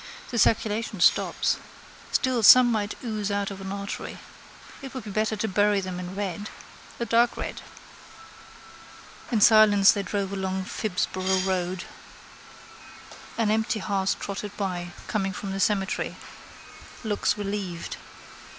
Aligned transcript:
The 0.31 0.39
circulation 0.39 0.99
stops. 0.99 1.57
Still 2.11 2.41
some 2.41 2.71
might 2.71 2.95
ooze 3.03 3.29
out 3.29 3.51
of 3.51 3.61
an 3.61 3.71
artery. 3.71 4.17
It 4.81 4.95
would 4.95 5.03
be 5.03 5.11
better 5.11 5.35
to 5.35 5.47
bury 5.47 5.79
them 5.79 5.99
in 5.99 6.15
red: 6.15 6.49
a 6.99 7.05
dark 7.05 7.37
red. 7.37 7.61
In 9.31 9.41
silence 9.41 9.91
they 9.91 10.01
drove 10.01 10.31
along 10.33 10.65
Phibsborough 10.65 11.45
road. 11.45 11.83
An 13.37 13.51
empty 13.51 13.77
hearse 13.77 14.15
trotted 14.15 14.57
by, 14.57 14.89
coming 15.07 15.33
from 15.33 15.51
the 15.51 15.59
cemetery: 15.59 16.15
looks 17.03 17.37
relieved. 17.37 17.97